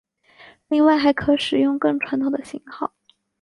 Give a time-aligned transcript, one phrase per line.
[0.67, 2.91] 另外还可使用更传统的型号。